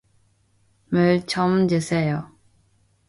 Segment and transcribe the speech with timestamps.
[0.89, 2.31] 물 좀 주세요.